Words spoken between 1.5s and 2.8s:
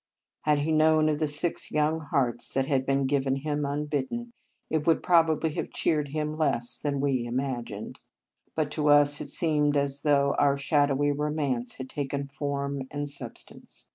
young hearts that